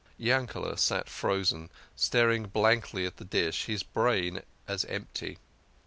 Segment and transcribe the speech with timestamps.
[0.19, 5.37] Yankel sat frozen, staring blankly at the dish, his brain as empty.